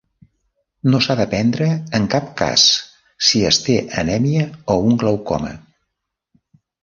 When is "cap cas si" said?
2.13-3.43